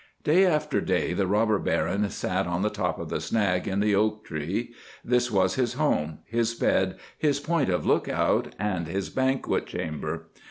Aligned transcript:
Day 0.23 0.47
after 0.47 0.81
day 0.81 1.13
the 1.13 1.27
Robber 1.27 1.59
Baron 1.59 2.09
sat 2.09 2.47
on 2.47 2.63
the 2.63 2.71
top 2.71 2.97
of 2.97 3.09
the 3.09 3.21
snag 3.21 3.67
in 3.67 3.81
the 3.81 3.93
oak 3.93 4.25
tree. 4.25 4.73
This 5.05 5.29
was 5.29 5.53
his 5.53 5.73
home, 5.73 6.21
his 6.25 6.55
bed, 6.55 6.95
his 7.19 7.39
point 7.39 7.69
of 7.69 7.85
lookout, 7.85 8.55
and 8.57 8.87
his 8.87 9.11
banquet 9.11 9.67
chamber. 9.67 10.31